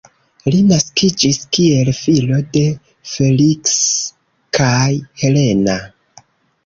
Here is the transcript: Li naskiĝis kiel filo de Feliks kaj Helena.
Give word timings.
Li 0.53 0.59
naskiĝis 0.69 1.37
kiel 1.57 1.91
filo 1.99 2.39
de 2.57 2.63
Feliks 3.11 3.77
kaj 4.59 4.91
Helena. 5.25 5.77